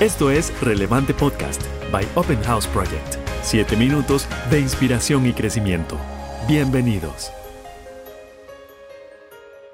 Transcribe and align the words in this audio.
Esto 0.00 0.30
es 0.30 0.52
Relevante 0.60 1.14
Podcast 1.14 1.62
by 1.90 2.06
Open 2.16 2.36
House 2.42 2.66
Project. 2.66 3.16
Siete 3.40 3.78
minutos 3.78 4.28
de 4.50 4.60
inspiración 4.60 5.24
y 5.24 5.32
crecimiento. 5.32 5.96
Bienvenidos. 6.46 7.32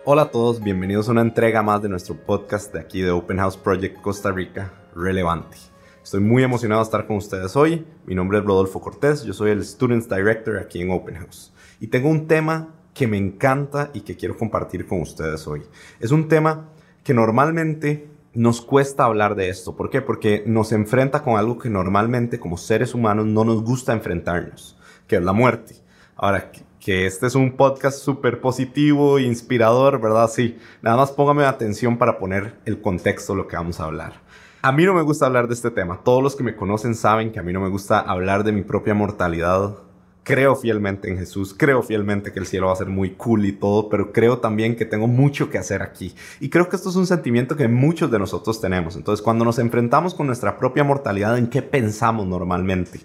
Hola 0.05 0.23
a 0.23 0.31
todos, 0.31 0.63
bienvenidos 0.63 1.09
a 1.09 1.11
una 1.11 1.23
entrega 1.23 1.65
más 1.65 1.83
de 1.83 1.89
nuestro 1.89 2.15
podcast 2.15 2.73
de 2.73 2.79
aquí 2.79 3.01
de 3.01 3.11
Open 3.11 3.39
House 3.39 3.57
Project 3.57 4.01
Costa 4.01 4.31
Rica, 4.31 4.73
Relevante. 4.95 5.57
Estoy 6.05 6.21
muy 6.21 6.45
emocionado 6.45 6.83
de 6.83 6.85
estar 6.85 7.05
con 7.09 7.17
ustedes 7.17 7.57
hoy. 7.57 7.85
Mi 8.07 8.15
nombre 8.15 8.39
es 8.39 8.45
Rodolfo 8.45 8.81
Cortés, 8.81 9.25
yo 9.25 9.33
soy 9.33 9.51
el 9.51 9.65
Students 9.65 10.09
Director 10.09 10.57
aquí 10.57 10.83
en 10.83 10.93
Open 10.93 11.17
House. 11.17 11.53
Y 11.81 11.89
tengo 11.89 12.09
un 12.09 12.29
tema 12.29 12.69
que 12.95 13.09
me 13.09 13.17
encanta 13.17 13.91
y 13.93 14.03
que 14.03 14.17
quiero 14.17 14.39
compartir 14.39 14.87
con 14.87 15.01
ustedes 15.01 15.49
hoy. 15.49 15.63
Es 15.99 16.13
un 16.13 16.29
tema 16.29 16.69
que 17.03 17.13
normalmente 17.13 18.12
nos 18.35 18.61
cuesta 18.63 19.05
hablar 19.05 19.35
de 19.35 19.49
esto. 19.49 19.77
¿Por 19.77 19.91
qué? 19.91 20.01
Porque 20.01 20.43
nos 20.47 20.73
enfrenta 20.73 21.23
con 21.23 21.37
algo 21.37 21.59
que 21.59 21.69
normalmente 21.69 22.41
como 22.41 22.57
seres 22.57 22.95
humanos 22.95 23.27
no 23.27 23.45
nos 23.45 23.63
gusta 23.63 23.93
enfrentarnos, 23.93 24.79
que 25.07 25.17
es 25.17 25.23
la 25.23 25.33
muerte. 25.33 25.77
Ahora, 26.17 26.51
que 26.81 27.07
este 27.07 27.27
es 27.27 27.35
un 27.35 27.57
podcast 27.57 27.99
súper 27.99 28.41
positivo, 28.41 29.19
inspirador, 29.19 30.01
¿verdad? 30.01 30.29
Sí, 30.29 30.59
nada 30.81 30.97
más 30.97 31.13
póngame 31.13 31.45
atención 31.45 31.99
para 31.99 32.19
poner 32.19 32.57
el 32.65 32.81
contexto 32.81 33.35
de 33.35 33.39
lo 33.39 33.49
que 33.49 33.57
vamos 33.57 33.81
a 33.81 33.85
hablar. 33.85 34.15
A 34.63 34.73
mí 34.73 34.85
no 34.85 34.95
me 34.95 35.03
gusta 35.03 35.27
hablar 35.27 35.49
de 35.49 35.55
este 35.55 35.71
tema. 35.71 36.01
Todos 36.05 36.23
los 36.23 36.37
que 36.37 36.45
me 36.45 36.57
conocen 36.57 36.95
saben 36.95 37.33
que 37.33 37.41
a 37.41 37.43
mí 37.43 37.53
no 37.53 37.61
me 37.61 37.69
gusta 37.69 38.01
hablar 38.01 38.45
de 38.45 38.53
mi 38.53 38.63
propia 38.63 38.95
mortalidad 38.95 39.77
creo 40.23 40.55
fielmente 40.57 41.11
en 41.11 41.19
Jesús, 41.19 41.55
creo 41.57 41.83
fielmente 41.83 42.33
que 42.33 42.39
el 42.39 42.47
cielo 42.47 42.67
va 42.67 42.73
a 42.73 42.77
ser 42.77 42.89
muy 42.89 43.11
cool 43.11 43.45
y 43.45 43.53
todo, 43.53 43.89
pero 43.89 44.13
creo 44.13 44.39
también 44.39 44.77
que 44.77 44.85
tengo 44.85 45.07
mucho 45.07 45.51
que 45.51 45.59
hacer 45.59 45.83
aquí. 45.83 46.15
Y 46.41 46.49
creo 46.49 46.69
que 46.69 46.77
esto 46.77 46.91
es 46.91 46.97
un 46.97 47.07
sentimiento 47.07 47.57
que 47.57 47.69
muchos 47.69 48.11
de 48.11 48.19
nosotros 48.19 48.61
tenemos. 48.61 48.97
Entonces, 48.97 49.23
cuando 49.23 49.45
nos 49.45 49.59
enfrentamos 49.59 50.15
con 50.15 50.27
nuestra 50.27 50.59
propia 50.59 50.85
mortalidad, 50.85 51.37
¿en 51.39 51.49
qué 51.49 51.63
pensamos 51.63 52.27
normalmente? 52.27 53.01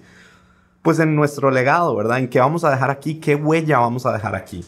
Pues 0.82 1.00
en 1.00 1.16
nuestro 1.16 1.52
legado, 1.52 1.96
¿verdad? 1.96 2.20
¿En 2.20 2.30
qué 2.30 2.40
vamos 2.40 2.64
a 2.64 2.72
dejar 2.72 2.92
aquí? 2.92 3.16
¿Qué 3.16 3.36
huella 3.36 3.80
vamos 3.80 4.06
a 4.06 4.14
dejar 4.14 4.36
aquí? 4.36 4.64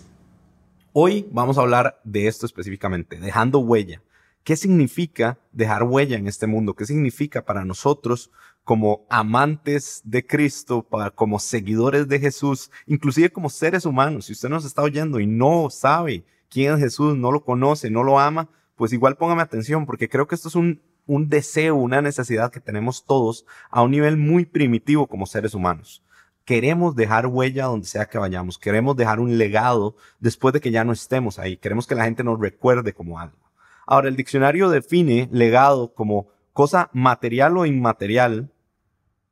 Hoy 0.91 1.27
vamos 1.31 1.57
a 1.57 1.61
hablar 1.61 1.99
de 2.03 2.27
esto 2.27 2.45
específicamente, 2.45 3.19
dejando 3.19 3.59
huella. 3.59 4.01
¿Qué 4.43 4.55
significa 4.55 5.37
dejar 5.51 5.83
huella 5.83 6.17
en 6.17 6.27
este 6.27 6.47
mundo? 6.47 6.75
¿Qué 6.75 6.85
significa 6.85 7.45
para 7.45 7.65
nosotros 7.65 8.31
como 8.63 9.05
amantes 9.09 10.01
de 10.05 10.25
Cristo, 10.25 10.83
para, 10.83 11.11
como 11.11 11.39
seguidores 11.39 12.07
de 12.07 12.19
Jesús, 12.19 12.71
inclusive 12.87 13.31
como 13.31 13.49
seres 13.49 13.85
humanos? 13.85 14.25
Si 14.25 14.33
usted 14.33 14.49
nos 14.49 14.65
está 14.65 14.81
oyendo 14.81 15.19
y 15.19 15.27
no 15.27 15.69
sabe 15.69 16.25
quién 16.49 16.73
es 16.73 16.79
Jesús, 16.79 17.15
no 17.15 17.31
lo 17.31 17.43
conoce, 17.43 17.89
no 17.89 18.03
lo 18.03 18.19
ama, 18.19 18.49
pues 18.75 18.93
igual 18.93 19.17
póngame 19.17 19.41
atención, 19.41 19.85
porque 19.85 20.09
creo 20.09 20.27
que 20.27 20.35
esto 20.35 20.47
es 20.47 20.55
un, 20.55 20.81
un 21.05 21.27
deseo, 21.27 21.75
una 21.75 22.01
necesidad 22.01 22.51
que 22.51 22.59
tenemos 22.59 23.05
todos 23.05 23.45
a 23.69 23.81
un 23.81 23.91
nivel 23.91 24.17
muy 24.17 24.45
primitivo 24.45 25.07
como 25.07 25.25
seres 25.25 25.53
humanos. 25.53 26.03
Queremos 26.45 26.95
dejar 26.95 27.27
huella 27.27 27.65
donde 27.65 27.87
sea 27.87 28.05
que 28.05 28.17
vayamos, 28.17 28.57
queremos 28.57 28.95
dejar 28.95 29.19
un 29.19 29.37
legado 29.37 29.95
después 30.19 30.53
de 30.53 30.61
que 30.61 30.71
ya 30.71 30.83
no 30.83 30.93
estemos 30.93 31.37
ahí, 31.37 31.57
queremos 31.57 31.85
que 31.85 31.95
la 31.95 32.05
gente 32.05 32.23
nos 32.23 32.39
recuerde 32.39 32.93
como 32.93 33.19
algo. 33.19 33.48
Ahora, 33.91 34.07
el 34.07 34.15
diccionario 34.15 34.69
define 34.69 35.27
legado 35.31 35.95
como 35.95 36.27
cosa 36.53 36.91
material 36.93 37.57
o 37.57 37.65
inmaterial, 37.65 38.53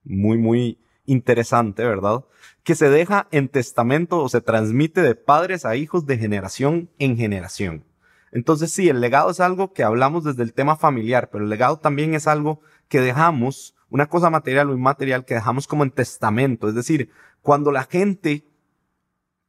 muy, 0.03 0.39
muy 0.39 0.79
interesante, 1.05 1.85
¿verdad? 1.85 2.25
Que 2.63 2.73
se 2.73 2.89
deja 2.89 3.27
en 3.29 3.49
testamento 3.49 4.17
o 4.17 4.29
se 4.29 4.41
transmite 4.41 5.03
de 5.03 5.13
padres 5.13 5.63
a 5.63 5.75
hijos 5.75 6.07
de 6.07 6.17
generación 6.17 6.89
en 6.97 7.17
generación. 7.17 7.85
Entonces 8.31 8.71
sí, 8.71 8.89
el 8.89 8.99
legado 8.99 9.29
es 9.29 9.41
algo 9.41 9.73
que 9.73 9.83
hablamos 9.83 10.23
desde 10.23 10.41
el 10.41 10.53
tema 10.53 10.75
familiar, 10.75 11.29
pero 11.31 11.43
el 11.43 11.51
legado 11.51 11.77
también 11.77 12.15
es 12.15 12.25
algo 12.25 12.59
que 12.87 12.99
dejamos, 12.99 13.75
una 13.91 14.07
cosa 14.07 14.31
material 14.31 14.71
o 14.71 14.73
inmaterial 14.73 15.23
que 15.23 15.35
dejamos 15.35 15.67
como 15.67 15.83
en 15.83 15.91
testamento. 15.91 16.67
Es 16.67 16.73
decir, 16.73 17.11
cuando 17.43 17.71
la 17.71 17.83
gente 17.83 18.43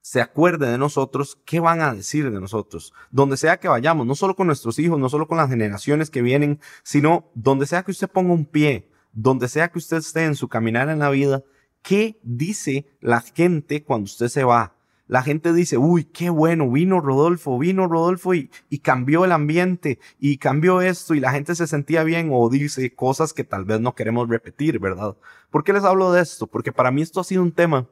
se 0.09 0.23
acuerde 0.23 0.71
de 0.71 0.78
nosotros, 0.78 1.38
¿qué 1.44 1.60
van 1.60 1.82
a 1.82 1.93
decir 1.93 2.32
de 2.32 2.41
nosotros? 2.41 2.94
Donde 3.10 3.37
sea 3.37 3.60
que 3.60 3.69
vayamos, 3.69 4.06
no 4.06 4.15
solo 4.15 4.34
con 4.34 4.47
nuestros 4.47 4.78
hijos, 4.78 4.99
no 4.99 5.10
solo 5.10 5.28
con 5.28 5.37
las 5.37 5.50
generaciones 5.50 6.09
que 6.09 6.22
vienen, 6.22 6.60
sino 6.82 7.31
donde 7.34 7.66
sea 7.66 7.82
que 7.82 7.91
usted 7.91 8.09
ponga 8.09 8.32
un 8.32 8.47
pie, 8.47 8.88
donde 9.12 9.49
sea 9.49 9.69
que 9.69 9.77
usted 9.77 9.99
esté 9.99 10.25
en 10.25 10.34
su 10.34 10.49
caminar 10.49 10.88
en 10.88 11.00
la 11.00 11.10
vida, 11.10 11.44
¿qué 11.82 12.19
dice 12.22 12.87
la 13.03 13.21
gente 13.21 13.84
cuando 13.84 14.06
usted 14.06 14.28
se 14.28 14.44
va? 14.44 14.77
La 15.09 15.22
gente 15.22 15.53
dice, 15.53 15.77
uy, 15.77 16.05
qué 16.05 16.31
bueno, 16.31 16.71
vino 16.71 17.03
Rodolfo, 17.03 17.59
vino 17.59 17.87
Rodolfo 17.87 18.32
y, 18.32 18.49
cambió 18.82 19.27
el 19.27 19.32
ambiente 19.32 19.99
y 20.19 20.38
cambió 20.38 20.81
esto 20.81 21.16
y 21.16 21.21
la 21.21 21.32
gente 21.32 21.55
se 21.55 21.66
sentía 21.66 22.03
bien 22.03 22.31
o 22.32 22.49
dice 22.49 22.94
cosas 22.94 23.34
que 23.34 23.44
tal 23.44 23.66
vez 23.66 23.78
no 23.81 23.94
queremos 23.94 24.27
repetir, 24.27 24.78
¿verdad? 24.78 25.19
¿Por 25.50 25.65
qué 25.65 25.75
les 25.75 25.84
hablo 25.84 26.12
de 26.12 26.22
esto? 26.22 26.47
Porque 26.47 26.72
para 26.72 26.91
mí 26.91 27.03
esto 27.03 27.21
ha 27.21 27.25
sido 27.25 27.43
un 27.43 27.53
tema 27.53 27.88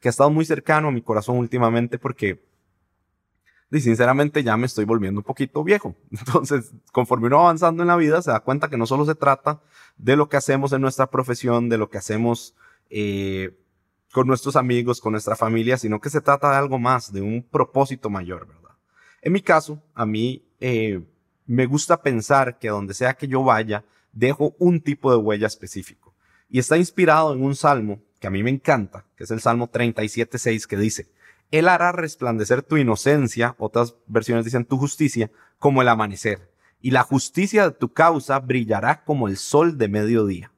que 0.00 0.08
ha 0.08 0.10
estado 0.10 0.30
muy 0.30 0.44
cercano 0.44 0.88
a 0.88 0.92
mi 0.92 1.02
corazón 1.02 1.38
últimamente 1.38 1.98
porque, 1.98 2.42
y 3.70 3.80
sinceramente, 3.80 4.42
ya 4.42 4.56
me 4.56 4.66
estoy 4.66 4.84
volviendo 4.84 5.20
un 5.20 5.24
poquito 5.24 5.64
viejo. 5.64 5.94
Entonces, 6.10 6.72
conforme 6.92 7.26
uno 7.26 7.38
va 7.38 7.42
avanzando 7.44 7.82
en 7.82 7.88
la 7.88 7.96
vida, 7.96 8.22
se 8.22 8.30
da 8.30 8.40
cuenta 8.40 8.68
que 8.68 8.76
no 8.76 8.86
solo 8.86 9.04
se 9.04 9.14
trata 9.14 9.60
de 9.96 10.16
lo 10.16 10.28
que 10.28 10.36
hacemos 10.36 10.72
en 10.72 10.80
nuestra 10.80 11.08
profesión, 11.08 11.68
de 11.68 11.78
lo 11.78 11.90
que 11.90 11.98
hacemos 11.98 12.54
eh, 12.90 13.58
con 14.12 14.26
nuestros 14.26 14.56
amigos, 14.56 15.00
con 15.00 15.12
nuestra 15.12 15.36
familia, 15.36 15.76
sino 15.76 16.00
que 16.00 16.10
se 16.10 16.20
trata 16.20 16.50
de 16.50 16.56
algo 16.56 16.78
más, 16.78 17.12
de 17.12 17.20
un 17.20 17.42
propósito 17.42 18.08
mayor, 18.08 18.46
¿verdad? 18.46 18.76
En 19.20 19.32
mi 19.32 19.42
caso, 19.42 19.82
a 19.94 20.06
mí 20.06 20.44
eh, 20.60 21.02
me 21.46 21.66
gusta 21.66 22.02
pensar 22.02 22.58
que 22.58 22.68
donde 22.68 22.94
sea 22.94 23.14
que 23.14 23.26
yo 23.26 23.42
vaya, 23.42 23.84
dejo 24.12 24.54
un 24.58 24.80
tipo 24.80 25.10
de 25.10 25.18
huella 25.18 25.46
específico. 25.46 26.14
Y 26.48 26.58
está 26.58 26.78
inspirado 26.78 27.34
en 27.34 27.42
un 27.42 27.54
salmo 27.54 28.00
que 28.18 28.26
a 28.26 28.30
mí 28.30 28.42
me 28.42 28.50
encanta, 28.50 29.04
que 29.16 29.24
es 29.24 29.30
el 29.30 29.40
Salmo 29.40 29.70
37.6, 29.70 30.66
que 30.66 30.76
dice, 30.76 31.08
Él 31.50 31.68
hará 31.68 31.92
resplandecer 31.92 32.62
tu 32.62 32.76
inocencia, 32.76 33.54
otras 33.58 33.94
versiones 34.06 34.44
dicen 34.44 34.64
tu 34.64 34.78
justicia, 34.78 35.30
como 35.58 35.82
el 35.82 35.88
amanecer, 35.88 36.50
y 36.80 36.90
la 36.90 37.02
justicia 37.02 37.64
de 37.64 37.74
tu 37.74 37.92
causa 37.92 38.38
brillará 38.38 39.04
como 39.04 39.28
el 39.28 39.36
sol 39.36 39.78
de 39.78 39.88
mediodía. 39.88 40.52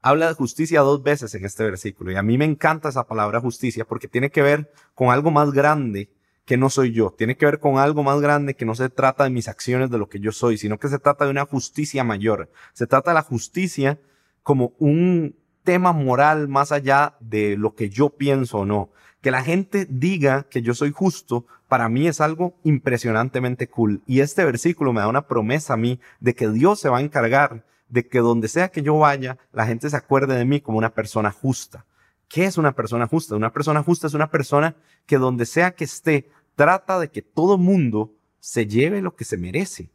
Habla 0.00 0.28
de 0.28 0.34
justicia 0.34 0.80
dos 0.80 1.02
veces 1.02 1.34
en 1.34 1.44
este 1.44 1.64
versículo, 1.64 2.12
y 2.12 2.16
a 2.16 2.22
mí 2.22 2.38
me 2.38 2.44
encanta 2.44 2.88
esa 2.88 3.06
palabra 3.06 3.40
justicia 3.40 3.84
porque 3.84 4.08
tiene 4.08 4.30
que 4.30 4.42
ver 4.42 4.72
con 4.94 5.10
algo 5.10 5.30
más 5.30 5.50
grande 5.52 6.10
que 6.48 6.56
no 6.56 6.70
soy 6.70 6.92
yo, 6.92 7.14
tiene 7.16 7.36
que 7.36 7.44
ver 7.44 7.60
con 7.60 7.76
algo 7.76 8.02
más 8.02 8.22
grande 8.22 8.54
que 8.54 8.64
no 8.64 8.74
se 8.74 8.88
trata 8.88 9.24
de 9.24 9.30
mis 9.30 9.48
acciones, 9.48 9.90
de 9.90 9.98
lo 9.98 10.08
que 10.08 10.18
yo 10.18 10.32
soy, 10.32 10.56
sino 10.56 10.78
que 10.78 10.88
se 10.88 10.98
trata 10.98 11.26
de 11.26 11.30
una 11.30 11.44
justicia 11.44 12.04
mayor. 12.04 12.50
Se 12.72 12.86
trata 12.86 13.10
de 13.10 13.16
la 13.16 13.22
justicia 13.22 14.00
como 14.42 14.72
un, 14.78 15.36
tema 15.68 15.92
moral 15.92 16.48
más 16.48 16.72
allá 16.72 17.18
de 17.20 17.58
lo 17.58 17.74
que 17.74 17.90
yo 17.90 18.08
pienso 18.08 18.60
o 18.60 18.64
no. 18.64 18.88
Que 19.20 19.30
la 19.30 19.44
gente 19.44 19.86
diga 19.90 20.44
que 20.44 20.62
yo 20.62 20.72
soy 20.72 20.92
justo, 20.92 21.44
para 21.68 21.90
mí 21.90 22.08
es 22.08 22.22
algo 22.22 22.54
impresionantemente 22.64 23.68
cool. 23.68 24.00
Y 24.06 24.20
este 24.20 24.46
versículo 24.46 24.94
me 24.94 25.02
da 25.02 25.08
una 25.08 25.26
promesa 25.26 25.74
a 25.74 25.76
mí 25.76 26.00
de 26.20 26.34
que 26.34 26.48
Dios 26.48 26.80
se 26.80 26.88
va 26.88 26.98
a 26.98 27.02
encargar 27.02 27.66
de 27.90 28.08
que 28.08 28.20
donde 28.20 28.48
sea 28.48 28.70
que 28.70 28.80
yo 28.80 28.96
vaya, 28.96 29.36
la 29.52 29.66
gente 29.66 29.90
se 29.90 29.96
acuerde 29.98 30.38
de 30.38 30.46
mí 30.46 30.62
como 30.62 30.78
una 30.78 30.94
persona 30.94 31.30
justa. 31.30 31.84
¿Qué 32.28 32.46
es 32.46 32.56
una 32.56 32.72
persona 32.72 33.06
justa? 33.06 33.36
Una 33.36 33.52
persona 33.52 33.82
justa 33.82 34.06
es 34.06 34.14
una 34.14 34.30
persona 34.30 34.74
que 35.04 35.18
donde 35.18 35.44
sea 35.44 35.72
que 35.72 35.84
esté, 35.84 36.30
trata 36.56 36.98
de 36.98 37.10
que 37.10 37.20
todo 37.20 37.58
mundo 37.58 38.14
se 38.40 38.66
lleve 38.66 39.02
lo 39.02 39.14
que 39.14 39.26
se 39.26 39.36
merece. 39.36 39.90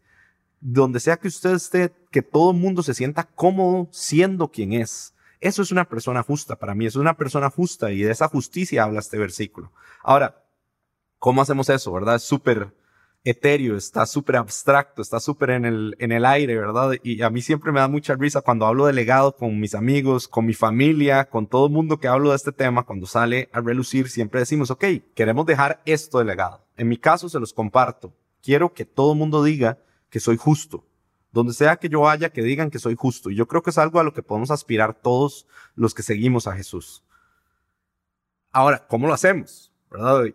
Donde 0.62 1.00
sea 1.00 1.18
que 1.18 1.30
usted 1.30 1.56
esté, 1.56 1.92
que 2.12 2.22
todo 2.22 2.54
mundo 2.54 2.84
se 2.84 2.94
sienta 2.94 3.24
cómodo 3.24 3.88
siendo 3.92 4.50
quien 4.50 4.74
es 4.74 5.13
eso 5.44 5.62
es 5.62 5.72
una 5.72 5.84
persona 5.86 6.24
justa 6.24 6.56
para 6.56 6.74
mí, 6.74 6.86
es 6.86 6.96
una 6.96 7.16
persona 7.18 7.50
justa 7.50 7.92
y 7.92 8.02
de 8.02 8.12
esa 8.12 8.30
justicia 8.30 8.84
habla 8.84 9.00
este 9.00 9.18
versículo. 9.18 9.72
Ahora, 10.02 10.44
¿cómo 11.20 11.42
hacemos 11.42 11.70
eso, 11.70 11.92
verdad? 11.92 12.16
Es 12.16 12.24
súper 12.24 12.74
etéreo, 13.26 13.76
está 13.76 14.06
súper 14.06 14.38
abstracto, 14.38 15.02
está 15.02 15.20
súper 15.20 15.52
en 15.52 15.66
el, 15.66 15.96
en 16.00 16.14
el 16.14 16.26
aire, 16.26 16.58
¿verdad? 16.58 16.94
Y 17.04 17.22
a 17.22 17.30
mí 17.30 17.42
siempre 17.42 17.74
me 17.74 17.82
da 17.82 17.90
mucha 17.90 18.16
risa 18.16 18.42
cuando 18.42 18.66
hablo 18.66 18.86
de 18.86 18.94
legado 18.94 19.36
con 19.36 19.60
mis 19.60 19.76
amigos, 19.76 20.30
con 20.30 20.46
mi 20.46 20.54
familia, 20.54 21.26
con 21.26 21.48
todo 21.48 21.68
el 21.68 21.74
mundo 21.74 22.00
que 22.00 22.08
hablo 22.08 22.30
de 22.30 22.38
este 22.38 22.54
tema, 22.54 22.84
cuando 22.84 23.06
sale 23.06 23.50
a 23.52 23.60
relucir, 23.60 24.10
siempre 24.10 24.40
decimos, 24.40 24.72
ok, 24.72 24.86
queremos 25.14 25.46
dejar 25.46 25.82
esto 25.86 26.20
de 26.20 26.26
legado. 26.26 26.66
En 26.78 26.88
mi 26.88 26.98
caso 26.98 27.28
se 27.28 27.40
los 27.40 27.54
comparto. 27.54 28.14
Quiero 28.42 28.74
que 28.74 28.86
todo 28.86 29.14
el 29.14 29.20
mundo 29.20 29.44
diga 29.44 29.78
que 30.10 30.20
soy 30.20 30.38
justo, 30.38 30.86
donde 31.34 31.54
sea 31.54 31.78
que 31.78 31.90
yo 31.90 32.02
vaya, 32.02 32.30
que 32.30 32.44
digan 32.44 32.70
que 32.70 32.80
soy 32.80 32.96
justo. 32.96 33.32
Y 33.32 33.36
yo 33.36 33.48
creo 33.48 33.64
que 33.64 33.72
es 33.72 33.78
algo 33.80 34.00
a 34.00 34.04
lo 34.04 34.14
que 34.14 34.22
podemos 34.22 34.52
aspirar 34.52 34.94
todos 34.94 35.48
los 35.76 35.96
que 35.96 36.04
seguimos 36.04 36.48
a 36.48 36.56
Jesús. 36.56 37.04
Ahora, 38.52 38.88
¿cómo 38.88 39.08
lo 39.08 39.16
hacemos? 39.16 39.74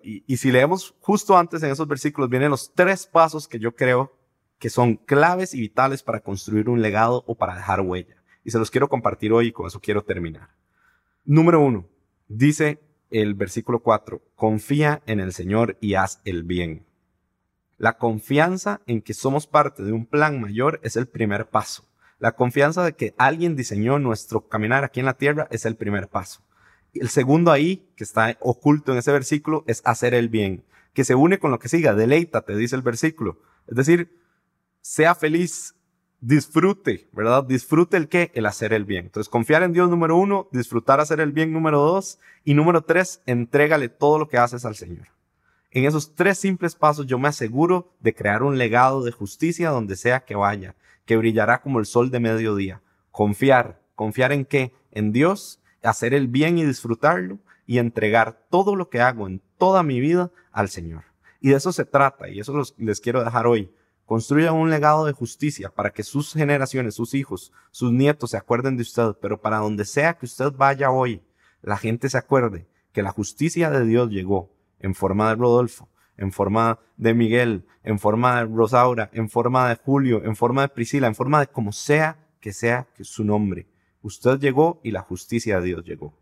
Y, 0.03 0.37
si 0.37 0.50
leemos 0.50 0.95
justo 1.00 1.39
antes 1.39 1.62
en 1.62 1.71
esos 1.71 1.87
versículos, 1.87 2.29
vienen 2.29 2.50
los 2.50 2.75
tres 2.75 3.06
pasos 3.06 3.47
que 3.47 3.61
yo 3.61 3.75
creo 3.75 4.12
que 4.59 4.71
son 4.71 4.97
claves 4.97 5.55
y 5.55 5.61
vitales 5.61 6.03
para 6.03 6.21
construir 6.21 6.69
un 6.69 6.83
legado 6.83 7.25
o 7.29 7.37
para 7.37 7.55
dejar 7.55 7.81
huella. 7.81 8.17
Y 8.45 8.50
se 8.50 8.59
los 8.59 8.71
quiero 8.71 8.89
compartir 8.89 9.33
hoy 9.33 9.49
y 9.49 9.53
con 9.53 9.67
eso 9.67 9.81
quiero 9.81 10.03
terminar. 10.03 10.50
Número 11.25 11.61
uno, 11.61 11.87
dice 12.27 12.81
el 13.11 13.35
versículo 13.35 13.81
4, 13.81 14.21
confía 14.35 15.03
en 15.06 15.21
el 15.21 15.33
Señor 15.33 15.77
y 15.81 15.95
haz 15.95 16.21
el 16.25 16.43
bien. 16.43 16.88
La 17.78 17.96
confianza 17.96 18.80
en 18.86 19.02
que 19.02 19.14
somos 19.14 19.46
parte 19.46 19.84
de 19.84 19.92
un 19.92 20.04
plan 20.04 20.40
mayor 20.40 20.80
es 20.82 20.96
el 20.96 21.06
primer 21.06 21.48
paso. 21.48 21.84
La 22.19 22.32
confianza 22.32 22.84
de 22.84 22.94
que 22.94 23.14
alguien 23.19 23.54
diseñó 23.54 24.00
nuestro 24.00 24.48
caminar 24.48 24.82
aquí 24.82 24.98
en 24.98 25.06
la 25.06 25.16
tierra 25.16 25.46
es 25.52 25.64
el 25.64 25.76
primer 25.76 26.08
paso. 26.08 26.42
El 26.92 27.08
segundo 27.08 27.52
ahí, 27.52 27.88
que 27.96 28.02
está 28.02 28.36
oculto 28.40 28.90
en 28.90 28.98
ese 28.98 29.12
versículo, 29.12 29.62
es 29.69 29.82
hacer 29.84 30.14
el 30.14 30.28
bien, 30.28 30.64
que 30.92 31.04
se 31.04 31.14
une 31.14 31.38
con 31.38 31.52
lo 31.52 31.60
que 31.60 31.69
siga, 31.69 31.94
deleítate, 31.94 32.56
dice 32.56 32.75
el 32.75 32.82
versículo. 32.82 33.38
Es 33.69 33.76
decir, 33.76 34.20
sea 34.80 35.14
feliz, 35.14 35.76
disfrute, 36.20 37.08
¿verdad? 37.12 37.44
Disfrute 37.44 37.96
el 37.96 38.08
qué? 38.08 38.32
El 38.34 38.46
hacer 38.46 38.72
el 38.72 38.86
bien. 38.86 39.04
Entonces, 39.04 39.28
confiar 39.28 39.62
en 39.62 39.72
Dios 39.72 39.88
número 39.88 40.16
uno, 40.16 40.48
disfrutar 40.50 40.98
hacer 40.98 41.20
el 41.20 41.30
bien 41.30 41.52
número 41.52 41.78
dos, 41.78 42.19
y 42.42 42.54
número 42.54 42.82
tres, 42.82 43.22
entrégale 43.26 43.88
todo 43.88 44.19
lo 44.19 44.28
que 44.28 44.38
haces 44.38 44.64
al 44.64 44.75
Señor. 44.75 45.06
En 45.70 45.85
esos 45.85 46.15
tres 46.15 46.38
simples 46.38 46.75
pasos 46.75 47.06
yo 47.06 47.19
me 47.19 47.29
aseguro 47.29 47.93
de 48.00 48.15
crear 48.15 48.43
un 48.43 48.56
legado 48.56 49.05
de 49.05 49.12
justicia 49.12 49.69
donde 49.69 49.97
sea 49.97 50.20
que 50.20 50.35
vaya, 50.35 50.76
que 51.05 51.19
brillará 51.19 51.61
como 51.61 51.79
el 51.79 51.85
sol 51.85 52.11
de 52.11 52.20
mediodía. 52.20 52.81
Confiar, 53.11 53.82
confiar 53.94 54.32
en 54.32 54.47
qué? 54.47 54.73
En 54.91 55.12
Dios, 55.12 55.61
hacer 55.82 56.15
el 56.15 56.26
bien 56.26 56.56
y 56.56 56.65
disfrutarlo 56.65 57.38
y 57.67 57.79
entregar 57.79 58.47
todo 58.50 58.76
lo 58.76 58.88
que 58.88 59.03
hago 59.03 59.26
en 59.26 59.43
toda 59.59 59.82
mi 59.82 60.00
vida 60.00 60.31
al 60.53 60.70
Señor. 60.70 61.05
Y 61.41 61.50
de 61.50 61.56
eso 61.56 61.71
se 61.71 61.85
trata 61.85 62.31
y 62.31 62.41
eso 62.41 62.62
les 62.79 63.00
quiero 63.00 63.23
dejar 63.23 63.47
hoy. 63.47 63.71
Construya 64.06 64.53
un 64.53 64.71
legado 64.71 65.05
de 65.05 65.12
justicia 65.12 65.69
para 65.69 65.91
que 65.91 66.03
sus 66.03 66.32
generaciones, 66.32 66.94
sus 66.94 67.12
hijos, 67.12 67.53
sus 67.71 67.93
nietos 67.93 68.31
se 68.31 68.38
acuerden 68.38 68.76
de 68.76 68.82
usted, 68.82 69.17
pero 69.21 69.43
para 69.43 69.59
donde 69.59 69.85
sea 69.85 70.14
que 70.14 70.25
usted 70.25 70.50
vaya 70.53 70.91
hoy, 70.91 71.23
la 71.61 71.76
gente 71.76 72.09
se 72.09 72.17
acuerde 72.17 72.67
que 72.93 73.03
la 73.03 73.11
justicia 73.11 73.71
de 73.71 73.85
Dios 73.85 74.09
llegó 74.09 74.50
en 74.80 74.94
forma 74.94 75.28
de 75.28 75.36
Rodolfo, 75.36 75.88
en 76.16 76.32
forma 76.32 76.78
de 76.96 77.14
Miguel, 77.14 77.66
en 77.84 77.98
forma 77.98 78.38
de 78.38 78.46
Rosaura, 78.46 79.10
en 79.12 79.28
forma 79.28 79.69
de 79.69 79.76
Julio, 79.76 80.25
en 80.25 80.36
forma 80.36 80.62
de 80.62 80.69
Priscila, 80.69 81.06
en 81.06 81.14
forma 81.14 81.40
de 81.40 81.46
como 81.46 81.72
sea 81.72 82.19
que 82.40 82.52
sea 82.52 82.86
que 82.94 83.04
su 83.04 83.25
nombre. 83.25 83.66
Usted 84.02 84.38
llegó 84.38 84.80
y 84.82 84.90
la 84.90 85.02
justicia 85.02 85.60
de 85.60 85.66
Dios 85.66 85.84
llegó. 85.84 86.14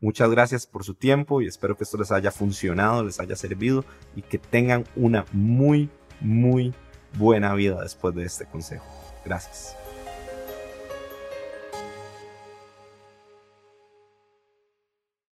Muchas 0.00 0.30
gracias 0.30 0.66
por 0.66 0.84
su 0.84 0.94
tiempo 0.94 1.40
y 1.40 1.46
espero 1.46 1.76
que 1.76 1.84
esto 1.84 1.96
les 1.96 2.12
haya 2.12 2.30
funcionado, 2.30 3.04
les 3.04 3.20
haya 3.20 3.36
servido 3.36 3.84
y 4.14 4.22
que 4.22 4.38
tengan 4.38 4.84
una 4.96 5.24
muy, 5.32 5.88
muy 6.20 6.74
buena 7.16 7.54
vida 7.54 7.80
después 7.82 8.14
de 8.14 8.24
este 8.24 8.44
consejo. 8.46 8.84
Gracias. 9.24 9.83